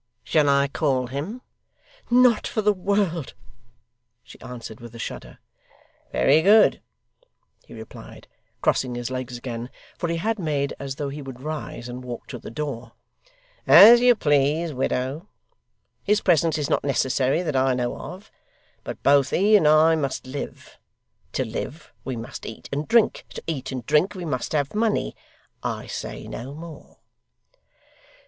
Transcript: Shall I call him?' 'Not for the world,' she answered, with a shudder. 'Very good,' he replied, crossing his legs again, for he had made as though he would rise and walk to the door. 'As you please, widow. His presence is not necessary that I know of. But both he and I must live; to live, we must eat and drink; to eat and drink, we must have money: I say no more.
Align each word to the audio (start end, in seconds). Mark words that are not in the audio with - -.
Shall 0.23 0.49
I 0.49 0.67
call 0.67 1.05
him?' 1.05 1.43
'Not 2.09 2.47
for 2.47 2.63
the 2.63 2.73
world,' 2.73 3.35
she 4.23 4.41
answered, 4.41 4.79
with 4.79 4.95
a 4.95 4.97
shudder. 4.97 5.37
'Very 6.11 6.41
good,' 6.41 6.81
he 7.65 7.75
replied, 7.75 8.27
crossing 8.63 8.95
his 8.95 9.11
legs 9.11 9.37
again, 9.37 9.69
for 9.99 10.09
he 10.09 10.17
had 10.17 10.39
made 10.39 10.73
as 10.79 10.95
though 10.95 11.09
he 11.09 11.21
would 11.21 11.41
rise 11.41 11.87
and 11.87 12.03
walk 12.03 12.25
to 12.29 12.39
the 12.39 12.49
door. 12.49 12.93
'As 13.67 14.01
you 14.01 14.15
please, 14.15 14.73
widow. 14.73 15.27
His 16.01 16.19
presence 16.21 16.57
is 16.57 16.67
not 16.67 16.83
necessary 16.83 17.43
that 17.43 17.55
I 17.55 17.75
know 17.75 17.95
of. 17.95 18.31
But 18.83 19.03
both 19.03 19.29
he 19.29 19.55
and 19.55 19.67
I 19.67 19.93
must 19.93 20.25
live; 20.25 20.79
to 21.33 21.45
live, 21.45 21.93
we 22.03 22.15
must 22.15 22.47
eat 22.47 22.67
and 22.71 22.87
drink; 22.87 23.23
to 23.35 23.43
eat 23.45 23.71
and 23.71 23.85
drink, 23.85 24.15
we 24.15 24.25
must 24.25 24.53
have 24.53 24.73
money: 24.73 25.15
I 25.61 25.85
say 25.85 26.27
no 26.27 26.55
more. 26.55 26.97